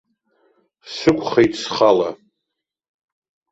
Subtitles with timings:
[0.95, 2.09] Сықәхеит схала.